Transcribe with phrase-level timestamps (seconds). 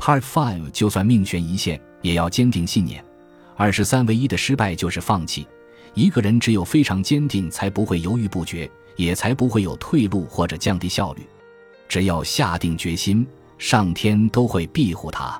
[0.00, 3.04] Part Five，就算命悬一线，也要坚定信念。
[3.54, 5.46] 二十三，唯一的失败就是放弃。
[5.92, 11.26] 一个人只有非常坚定，才不会犹豫不决，也才不会有退路或者降低效率。
[11.86, 13.26] 只要下定决心，
[13.58, 15.38] 上天都会庇护他。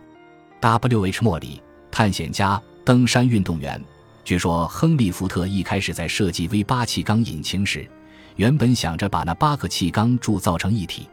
[0.60, 1.22] W.H.
[1.22, 3.82] 莫里，探险家、登山运动员。
[4.24, 7.88] 据说亨利·福特一开始在设计 V 八气缸引擎时，
[8.36, 11.08] 原本想着把那八个气缸铸造成一体。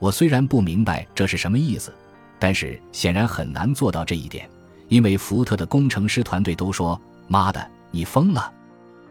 [0.00, 1.94] 我虽然不明白这是什么意思，
[2.40, 4.50] 但是显然很难做到这一点，
[4.88, 8.52] 因为福特的工程师团队都说：“妈的，你疯了！”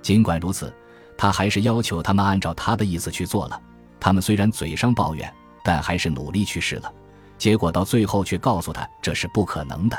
[0.01, 0.73] 尽管如此，
[1.17, 3.61] 他还是要求他们按照他的意思去做了。
[3.99, 5.31] 他们虽然嘴上抱怨，
[5.63, 6.91] 但还是努力去试了。
[7.37, 9.97] 结果到最后却告诉他这是不可能的。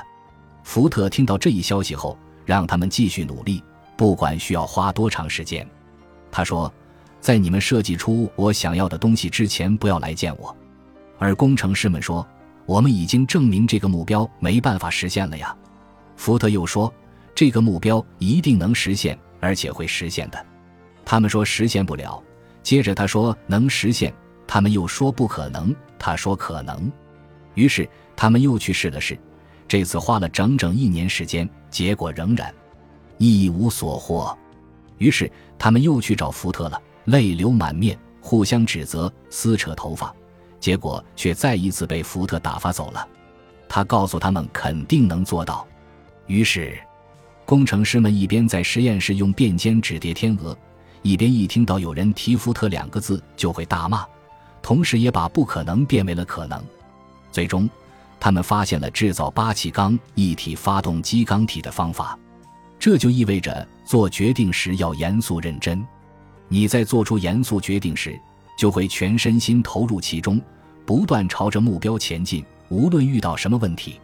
[0.65, 3.63] 福特听到这一消息后，让他们继续努力，
[3.97, 5.67] 不管需要花多长时间。
[6.33, 6.73] 他说
[7.21, 10.55] ：“在你们设计出我想要的东西之前，不要来见我。”
[11.19, 12.27] 而工程师们说
[12.71, 15.57] ：“我们已经证明这个目标没办法实现了呀。”
[16.15, 16.93] 福特又说
[17.35, 20.47] ：“这个目标一定能实现。”而且会实现的，
[21.03, 22.23] 他们说实现不了。
[22.63, 24.15] 接着他说能实现，
[24.47, 25.75] 他们又说不可能。
[25.99, 26.93] 他说可能，
[27.55, 29.19] 于是他们又去试了试。
[29.67, 32.55] 这次花了整整一年时间，结果仍然
[33.17, 34.39] 一无所获。
[34.99, 40.15] 于是他们又去找福特了，泪流满面，互相指责，撕扯头发。
[40.61, 43.09] 结果却再一次被福特打发走了。
[43.69, 45.67] 他告诉他们肯定能做到。
[46.27, 46.79] 于是。
[47.47, 50.57] 工程师们一边在实验室用便笺纸叠天鹅，
[51.03, 54.07] 一边一听到有人提“福特”两个字就会大骂，
[54.63, 56.63] 同时也把不可能变为了可能。
[57.33, 57.69] 最终，
[58.21, 62.17] 他们发现了制造八气缸一体发动机缸体的方法。
[62.79, 65.85] 这就意味着做决定时要严肃认真。
[66.47, 68.17] 你在做出严肃决定时，
[68.61, 70.39] 就会全身心投入其中，
[70.85, 73.99] 不断朝着目标前进，无论遇到什么问题。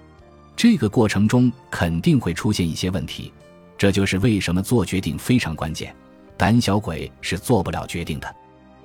[0.56, 3.30] 这个过程中肯定会出现一些问题，
[3.76, 5.94] 这就是为什么做决定非常关键。
[6.38, 8.34] 胆小鬼是做不了决定的。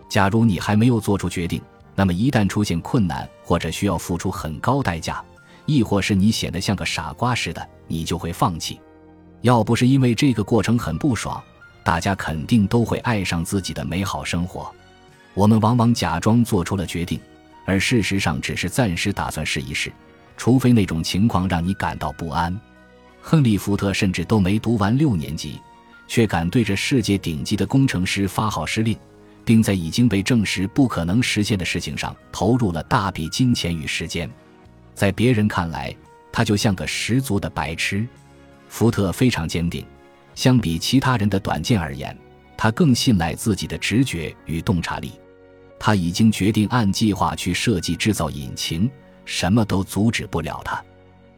[0.10, 1.62] 假如你还没有做出决定，
[1.96, 5.24] 那么一旦出现困难或者需要付出很高代价，
[5.66, 8.78] 亦或是你显得像个傻瓜似的，你就会放弃。
[9.40, 11.42] 要不是因为这个过程很不爽，
[11.82, 14.70] 大家肯定都会爱上自己的美好生活。
[15.34, 17.20] 我们往往假装做出了决定，
[17.66, 19.92] 而事实上只是暂时打算试一试。
[20.38, 22.60] 除非那种情况让你感到不安，
[23.22, 25.62] 亨利·福特甚至都没读完六年级，
[26.08, 28.98] 却敢对着世界顶级的工程师发号施令，
[29.46, 34.28] 并在已经被证实不可能实现的事情上投入了大笔金钱与时间。
[34.96, 35.96] 在别人看来，
[36.32, 38.08] 他就像个十足的白痴。
[38.68, 39.86] 福特非常坚定，
[40.34, 42.18] 相比其他人的短见而言，
[42.58, 45.12] 他更信赖自己的直觉与洞察力。
[45.84, 48.88] 他已经决定按计划去设计制造引擎。
[49.26, 50.84] 什么都阻止不了他，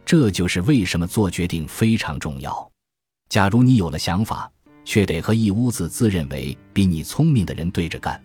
[0.06, 2.72] 这就是为什么做决定非常重要。
[3.30, 4.52] 假如你有了想法，
[4.84, 8.22] 却得和一屋子自认为比你聪明的人对着干，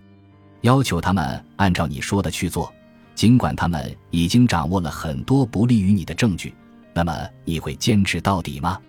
[0.63, 2.73] 要求他们按照你说的去做，
[3.15, 6.55] 尽管他们已经掌握了很多不利于你的证据，
[6.95, 8.81] 那么你会坚持到底吗？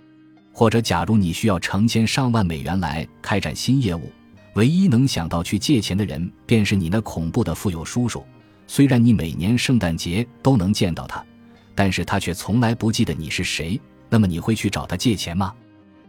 [0.53, 4.11] 或者，假如你需要成千上万美元来开展新业务，
[4.55, 8.23] 唯一能想到去借钱的人便是你那恐怖的富有叔叔。
[8.67, 11.23] 虽然你每年圣诞节都能见到他，
[11.73, 13.79] 但是他却从来不记得你是谁。
[14.09, 15.53] 那么你会去找他借钱吗？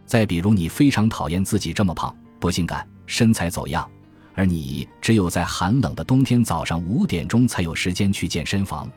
[0.05, 3.89] 再比如，你非常讨厌自己这么胖、不性感、身材走样，
[4.33, 8.91] 而你只有在寒冷的冬天早上五点钟才有时间去健身房，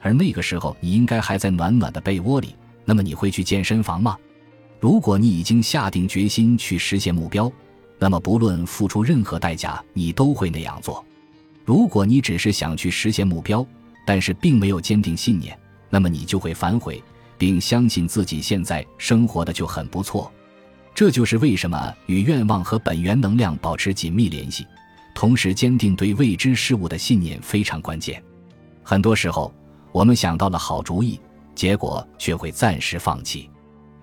[0.00, 2.54] 而那个时候你应该还在暖暖的被窝里。
[2.84, 4.16] 那么你会去健身房吗？
[4.80, 7.50] 如果你已经下定决心去实现目标，
[7.98, 11.04] 那么不论付出任何代价，你都会那样做。
[11.64, 13.66] 如果你只是想去实现目标，
[14.06, 15.58] 但是并没有坚定信念，
[15.90, 17.02] 那么你就会反悔，
[17.36, 20.30] 并相信自己现在生活的就很不错。
[20.94, 24.66] 这就是为什么与愿望和本源能量保持紧密联系，
[25.14, 28.22] 同时坚定对未知事物的信念非常关键。
[28.82, 29.52] 很多时候，
[29.92, 31.20] 我们想到了好主意，
[31.54, 33.50] 结果却会暂时放弃。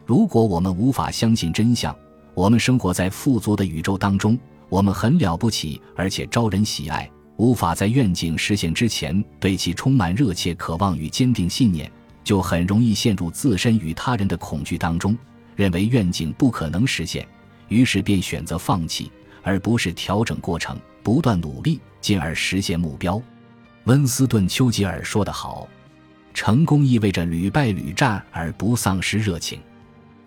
[0.06, 1.95] 如果我们无法相信真相，
[2.35, 4.38] 我们生活在富足的宇宙当中，
[4.69, 7.09] 我们很了不起，而且招人喜爱。
[7.38, 11.91] 无法在愿景实现之前对其充满热切渴望与坚定信念，
[12.24, 15.18] 就很容易陷入自身与他人的恐惧当中，
[15.56, 17.27] 认为愿景不可能实现，
[17.69, 23.21] 于是便选择放弃，而不是调整过程，不断努力，进而实现目标。
[23.85, 25.68] 温斯顿·丘吉尔说得好
[26.33, 29.59] ：“成功意味着屡败屡战而不丧失热情，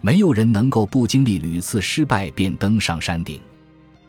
[0.07, 3.41] 没有人能够不经历屡次失败便登上山顶。”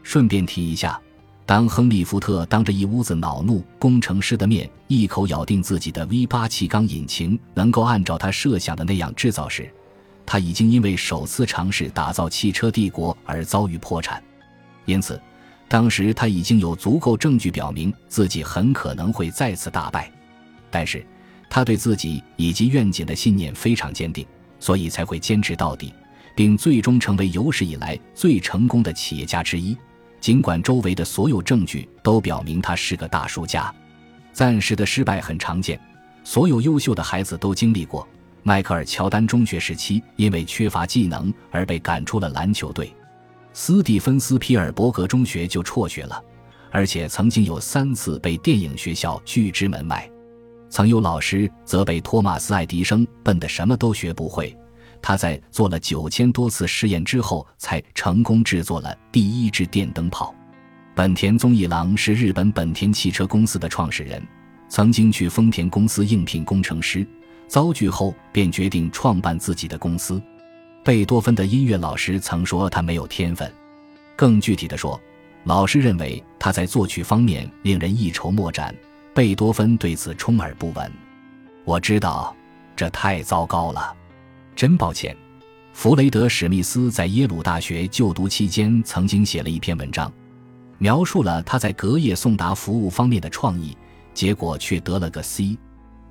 [0.04, 1.02] 顺便提一下。
[1.44, 9.68] 当亨利·福特当着一屋子恼怒工程师的面，一口咬定自己的 V 八气缸引擎能够按照他设想的那样制造时，
[10.24, 14.22] 他已经因为首次尝试打造汽车帝国而遭遇破产。
[14.86, 15.20] 因此，
[15.68, 20.12] 当时他已经有足够证据表明自己很可能会再次大败。
[20.70, 21.04] 但是，
[21.50, 24.28] 他对自己以及愿景的信念非常坚定，
[24.60, 25.94] 所以才会坚持到底，
[26.36, 29.78] 并最终成为有史以来最成功的企业家之一。
[30.20, 33.74] 尽管周围的所有证据都表明他是个大输家，
[34.34, 35.80] 暂时的失败很常见，
[36.24, 38.08] 所有优秀的孩子都经历过。
[38.44, 42.94] 迈克尔·乔丹中学时期因为缺乏技能而被赶出了篮球队，
[43.54, 46.24] 斯蒂芬斯·皮尔伯格中学就辍学了，
[46.72, 50.10] 而且曾经有三次被电影学校拒之门外。
[50.70, 54.56] 曾有老师责备托马斯·爱迪生笨得什么都学不会。
[55.02, 60.34] 他在做了九千多次试验之后，才成功制作了第一支电灯泡。
[60.96, 64.22] 本田宗一郎是日本本田汽车公司的创始人，
[64.68, 67.08] 曾经去丰田公司应聘工程师，
[67.48, 70.22] 遭拒后便决定创办自己的公司。
[70.84, 73.52] 贝多芬的音乐老师曾说他没有天分，
[74.16, 75.00] 更具体的说，
[75.44, 78.74] 老师认为他在作曲方面令人一筹莫展。
[79.18, 80.94] 贝多芬对此充耳不闻。
[81.66, 82.36] 我知道，
[82.76, 83.92] 这太糟糕了。
[84.56, 85.18] 真抱歉，
[85.74, 90.14] 弗雷德·史密斯在耶鲁大学就读期间曾经写了一篇文章，
[90.78, 93.76] 描述了他在隔夜送达服务方面的创意，
[94.14, 95.58] 结果却得了个 C。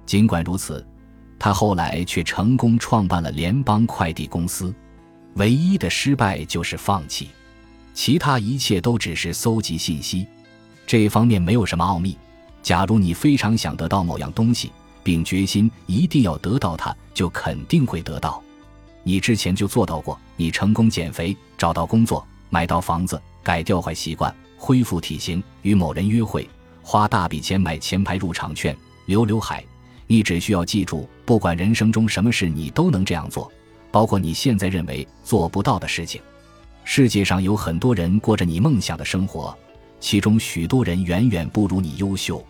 [0.04, 0.84] 尽管如此，
[1.38, 4.74] 他后来却成功创办了联邦快递公司。
[5.34, 7.30] 唯一的失败就是放弃，
[7.94, 10.26] 其他一切都只是搜集信息。
[10.88, 12.18] 这方面没有什么奥秘。
[12.66, 14.72] 假如你非常想得到某样东西，
[15.04, 18.42] 并决心一定要得到它，就肯定会得到。
[19.04, 26.50] 你之前就做到过，你成功减肥、找到工作、买到房子、改掉坏习惯、恢复体型、与某人约会、
[26.82, 29.64] 花大笔钱买前排入场券、留刘海。
[30.08, 33.48] 你只需要记住，不管人生中什么事，你都能这样做，
[33.92, 36.20] 包括你现在认为做不到的事情。
[36.82, 39.56] 世界上有很多人过着你梦想的生活，
[40.00, 42.44] 其中许多人远远不如你优秀。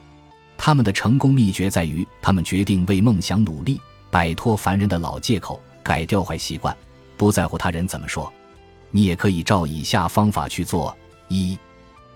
[0.67, 3.81] 他们的成功秘诀在于，他们决定为梦想努力，
[4.11, 6.77] 摆脱凡人的老借口，改掉坏习惯，
[7.17, 8.33] 不在乎他人怎么说。
[8.91, 10.93] 你也可以照以下方法去做：
[11.29, 11.57] 一、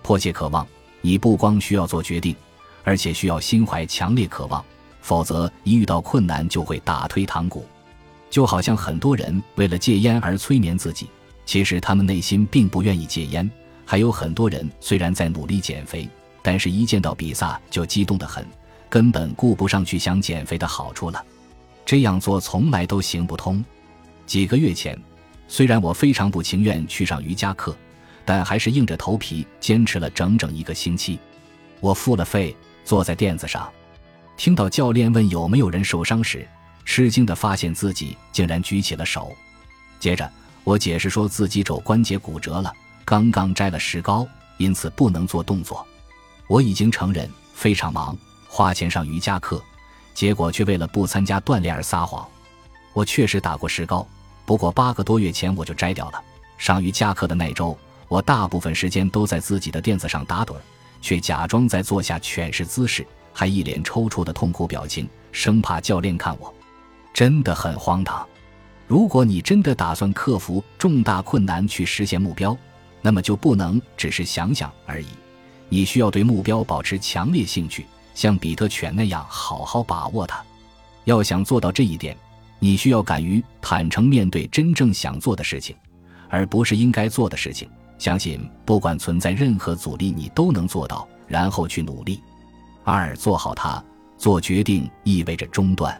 [0.03, 0.67] 迫切渴望。
[0.99, 2.35] 你不光需要做决定，
[2.83, 4.61] 而且需要心怀强烈渴望，
[4.99, 7.65] 否则一遇到困难就会打退堂鼓。
[8.29, 11.07] 就好像很多人为了戒烟而催眠自己，
[11.45, 13.49] 其实他们内心并不愿意戒烟。
[13.85, 16.05] 还有很多人虽然在努力减肥。
[16.41, 18.45] 但是，一见到比萨就激动得很，
[18.89, 21.23] 根本顾不上去想减肥的好处了。
[21.85, 23.63] 这样做从来都行不通。
[24.25, 24.97] 几个月前，
[25.47, 27.75] 虽然我非常不情愿去上瑜伽课，
[28.23, 31.19] 但还是硬着头皮坚持了整整一个星期。
[31.79, 32.55] 我付了费，
[32.85, 33.69] 坐在垫子上，
[34.37, 36.47] 听到教练问有没有人受伤时，
[36.85, 39.35] 吃惊地发现自己竟然举起了手。
[39.99, 40.31] 接着，
[40.63, 42.71] 我解释说自己肘关节骨折了，
[43.03, 44.27] 刚刚摘了石膏，
[44.57, 45.85] 因此不能做动作。
[46.51, 48.13] 我已经承认非常忙，
[48.45, 49.63] 花钱上瑜伽课，
[50.13, 52.27] 结果却为了不参加锻炼而撒谎。
[52.91, 54.05] 我确实打过石膏，
[54.45, 56.21] 不过八个多月前我就摘掉了。
[56.57, 57.77] 上瑜伽课的那周，
[58.09, 60.57] 我大部分时间都在自己的垫子上打盹，
[61.01, 66.53] 却假装在做下犬式姿势，还一脸抽搐的痛苦表情，生怕教练看我。
[67.13, 68.27] 真的很荒唐。
[68.87, 72.57] 如果你真的打算克服重大困难去实现目标，
[73.01, 75.07] 那么就不能只是想想而已。
[75.73, 80.43] 你需要对目标保持强烈兴趣，像比特犬那样好好把握它。
[81.05, 82.13] 要想做到这一点，
[82.59, 85.73] 你需要敢于坦诚面对真正想做的事情，
[86.27, 87.69] 而不是应该做的事情。
[87.97, 92.21] 相信不管存在任何阻力，你都能做到，然后去努力。
[92.83, 93.81] 二，做好它。
[94.17, 95.99] 做决定意味着中断，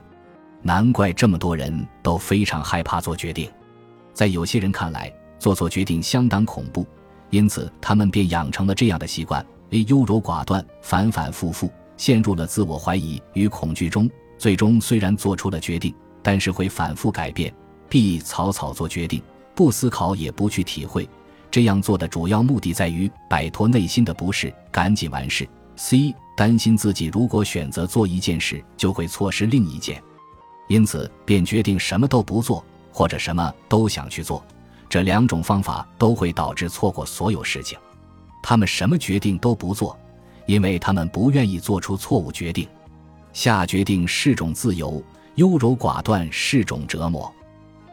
[0.62, 3.50] 难怪这么多人都非常害怕做决定。
[4.13, 6.86] 在有些人看来，做错决定相当恐怖，
[7.30, 9.44] 因此他们便养成了这样的习惯。
[9.72, 14.10] A 优柔寡断，反反复复，陷入了自我怀疑与恐惧中。
[14.38, 17.54] 最终虽然做出了决定，但是会反复改变。
[17.88, 19.22] B 草草做决定，
[19.56, 21.08] 不思考也不去体会。
[21.50, 25.48] 这样做的主要目的在于摆脱内心的不适，赶紧完事。
[25.75, 30.01] C 担心自己如果选择做一件事，就会错失另一件，
[30.68, 34.44] 因此便决定什么都不做，或者什么都想去做。
[34.90, 37.78] 这两种方法都会导致错过所有事情。
[38.42, 39.98] 他们什么决定都不做，
[40.46, 42.68] 因为他们不愿意做出错误决定。
[43.34, 45.02] 下决定是种自由，
[45.36, 47.34] 优柔寡断是种折磨。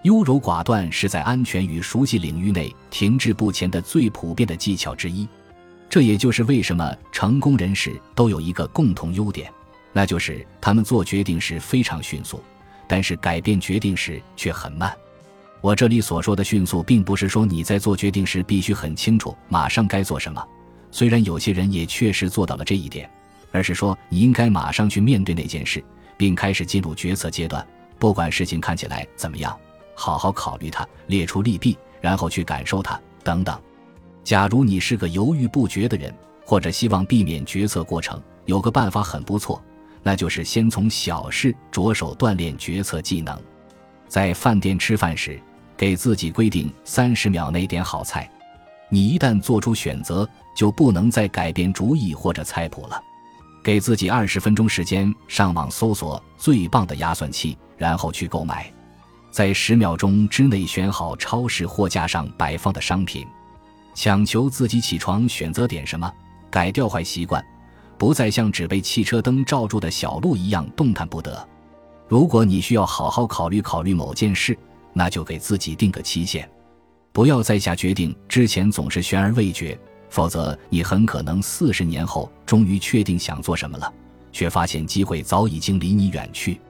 [0.02, 5.28] 优柔寡断是在安全与熟悉领域内停滞不前的最普遍的技巧之一。
[5.90, 9.52] 这也就是为什么成功人士都有一个共同优点，
[9.93, 12.43] 那就是他们做决定时非常迅速，
[12.87, 14.95] 但是改变决定时却很慢。
[15.60, 20.44] 我这里所说的迅速，并不是说你在做决定时必须很清楚马上该做什么，
[20.90, 23.10] 虽然有些人也确实做到了这一点，
[23.50, 25.82] 而是说你应该马上去面对那件事，
[26.16, 27.66] 并开始进入决策阶段，
[27.98, 29.58] 不管事情看起来怎么样，
[29.94, 33.58] 好好考虑它，列出利弊，然后去感受它，等等。
[34.22, 39.60] 假如你是个犹豫不决的人，或者希望避免决策过程，有个办法很不错，
[40.04, 43.36] 那就是先从小事着手锻炼决策技能。
[44.06, 45.40] 在饭店吃饭时，
[45.78, 48.28] 给自己规定三十秒内点好菜。
[48.90, 53.00] 你一旦做出选择，就不能再改变主意或者菜谱了。
[53.62, 58.70] 给自己二十分钟时间上网搜索最棒的压蒜器，然后去购买。
[59.30, 63.25] 在十秒钟之内选好超市货架上摆放的商品。
[63.94, 66.11] 强求自己起床选择点什么，
[66.50, 67.44] 改掉坏习惯，
[67.99, 71.47] 不再像只被汽车灯罩住的小鹿一样动弹不得。
[72.08, 74.56] 如果你需要好好考虑考虑某件事，
[74.99, 76.50] 那就给自己定个期限，
[77.12, 79.78] 不要在下决定之前总是悬而未决，
[80.11, 83.95] 否则你很可能四十年后终于确定想做什么了，
[84.33, 86.61] 却发现机会早已经离你远去。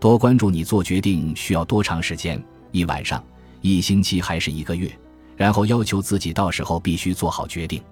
[0.00, 2.42] 多关注你做决定需要多长时间，
[2.72, 3.22] 一晚上、
[3.60, 4.90] 一星期还是一个月？
[5.36, 7.82] 然后要求自己到时候必须做好决定。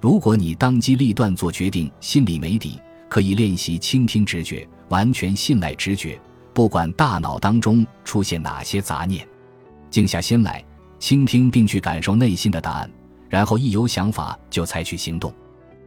[0.00, 6.20] 如果你当机立断做决定，心里没底，可以练习倾听直觉，完全信赖直觉，
[6.60, 9.26] 不管大脑当中出现哪些杂念，
[9.88, 10.62] 静下心来
[10.98, 12.90] 倾听并去感受内心的答案，
[13.30, 15.32] 然后一有想法就采取行动。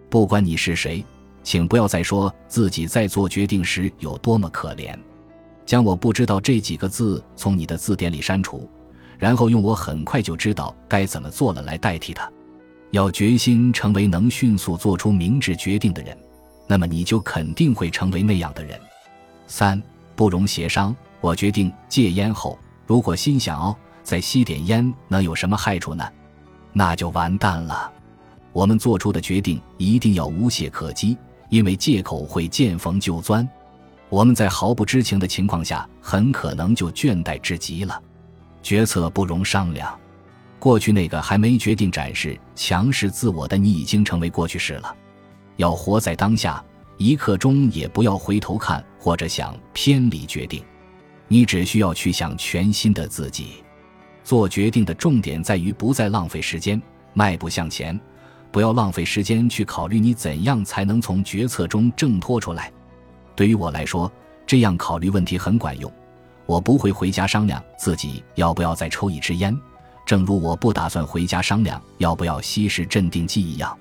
[0.09, 1.05] 不管你是谁，
[1.43, 4.97] 请不要再说自己在做决定时有多么可怜，
[5.63, 8.67] 将“我不知道”这几个字从你的字典里删除。
[9.19, 12.27] 然后用我很快就知道该怎么做了来代替它。
[12.89, 16.17] 要决心成为能迅速做出明智决定的人，
[16.65, 18.79] 那么你就肯定会成为那样的人。
[19.45, 19.79] 三
[20.15, 20.95] 不容协商。
[21.21, 26.03] 我决定戒烟后，如果心想哦，再吸点烟能有什么害处呢？
[26.73, 27.91] 那就完蛋了。
[28.51, 31.17] 我们做出的决定一定要无懈可击，
[31.49, 33.47] 因为借口会见缝就钻。
[34.09, 37.99] 我们在毫不知情的情况下，很可能就倦怠至极了。
[38.61, 39.97] 决策不容商量。
[40.59, 44.95] 过去那个还没决定展示强势自我的你，已经成为过去式了。
[45.57, 46.63] 要活在当下，
[46.97, 50.63] 一刻钟也不要回头看或者想偏离决定。
[51.27, 53.63] 你只需要去想全新的自己。
[54.23, 56.81] 做决定的重点在于不再浪费时间，
[57.13, 57.99] 迈步向前。
[58.51, 62.71] 不要浪费时间去考虑你怎样才能从决策中挣脱出来。
[63.35, 64.09] 对于我来说，
[64.45, 65.91] 这样考虑问题很管用。
[66.45, 69.57] 我不会回家商量自己要不要再抽一支烟，
[70.05, 73.75] 正如我不打算回家商量要不要稀释镇定剂一样。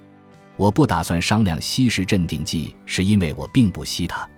[0.56, 4.28] 我不打算商量吸食镇定剂，是因为我并不吸它。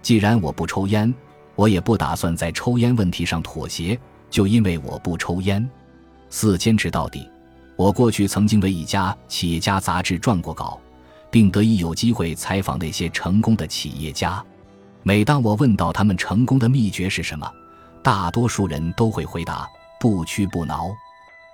[0.00, 1.12] 既然我不抽烟，
[1.54, 3.98] 我也不打算在抽烟问题上妥协，
[4.30, 5.68] 就因为我不抽烟。
[6.30, 7.28] 四坚持到底。
[7.76, 10.80] 我过去曾经为一家企业家杂志撰过稿，
[11.30, 14.42] 并得以有机会采访那些成功的企业家。
[15.02, 17.46] 每当我问到他们成功的秘诀是什么，
[18.02, 19.68] 大多数人都会回答：
[20.00, 20.88] 不屈不挠，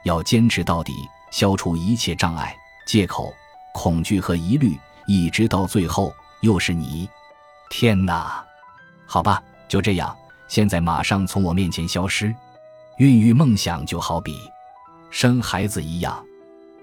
[0.05, 0.93] 要坚持到底，
[1.33, 2.55] 消除一切障碍、
[2.87, 3.35] 借口、
[3.73, 7.09] 恐惧和疑虑，一直到最后又是你。
[7.71, 8.45] 天哪！
[9.07, 10.15] 好吧，就这样，
[10.49, 12.35] 现在马上从我面前消失。
[12.99, 14.39] 孕育梦想就好比
[15.11, 16.25] 生孩子一样，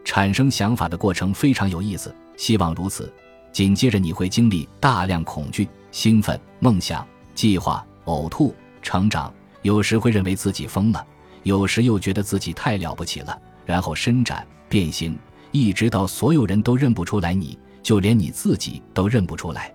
[0.03, 3.13] 产生想法的过程非常有意思，希望如此。
[3.51, 9.33] 紧接着你会经历大量恐惧、兴奋、梦想、计划、呕吐、成长。
[9.61, 11.05] 有时会认为自己疯了，
[11.43, 15.17] 有时又觉得自己太了不起了，然后伸展、变形，
[15.51, 19.73] 一直到所有人都认不出来，你就连你自己都认不出来。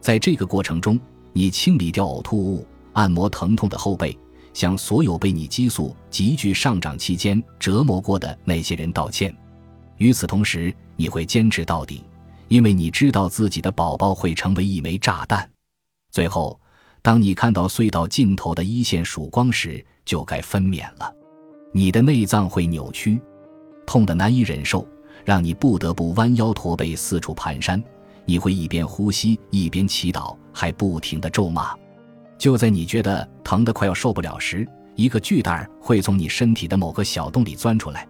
[0.00, 0.98] 在这个过程中，
[1.32, 4.16] 你清理掉呕吐物，按摩疼痛的后背，
[4.52, 9.34] 向所有被你激素急剧上涨期间折磨过的那些人道歉。
[9.96, 12.04] 与此同时，你会坚持到底，
[12.48, 15.48] 因为你知道自己的宝宝会成为一枚炸弹。
[16.10, 16.58] 最后。
[17.00, 21.10] 当你看到隧道尽头的一线曙光时，就该分娩了。
[21.72, 23.18] 你的内脏会扭曲，
[23.86, 24.86] 痛得难以忍受，
[25.28, 27.78] 让你不得不弯腰驼背，四处蹒跚。
[28.24, 31.76] 你会一边呼吸一边祈祷，还不停地咒骂。
[32.38, 38.08] 就在你觉得疼得快要受不了时，一个巨蛋会从你身体的某个小洞里钻出来。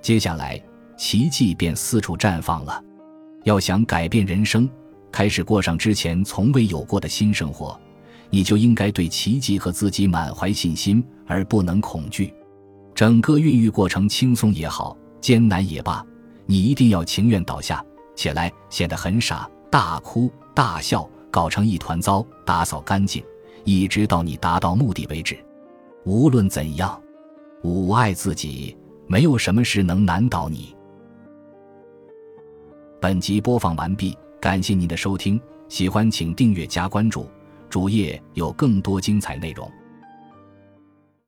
[0.00, 0.58] 接下来，
[0.96, 2.82] 奇迹便四处绽放了。
[3.42, 4.66] 要想改变人生，
[5.12, 7.78] 开始过上之前从未有过的新生活。
[8.30, 12.32] 你就应该对奇迹和自己满怀信心，而不能恐惧。
[12.94, 16.02] 整个孕育过程轻松也好，艰难也罢，
[16.46, 17.84] 你一定要情愿倒下，
[18.14, 23.24] 起来显得很傻，大哭大笑，搞成一团糟，打扫干净，
[23.64, 25.38] 一直到你达到目的为止。
[26.04, 27.00] 无论怎样，
[27.62, 30.74] 吾爱自己，没有什么事能难倒你。
[33.00, 37.26] 本集播放完毕，感谢您的收听，喜欢请订阅加关注，
[37.70, 39.70] 主页有更多精彩内容。